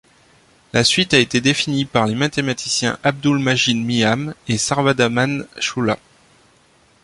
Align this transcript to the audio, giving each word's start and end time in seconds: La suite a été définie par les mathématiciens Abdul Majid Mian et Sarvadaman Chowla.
La 0.73 0.83
suite 0.83 1.13
a 1.13 1.19
été 1.19 1.41
définie 1.41 1.85
par 1.85 2.07
les 2.07 2.15
mathématiciens 2.15 2.97
Abdul 3.03 3.37
Majid 3.37 3.75
Mian 3.77 4.33
et 4.47 4.57
Sarvadaman 4.57 5.45
Chowla. 5.59 5.99